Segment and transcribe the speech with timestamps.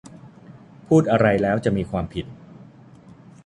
[0.87, 2.25] พูดอะไรแล้วจะมีความผิด